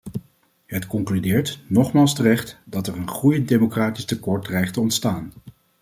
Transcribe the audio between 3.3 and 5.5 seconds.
democratisch tekort dreigt te ontstaan.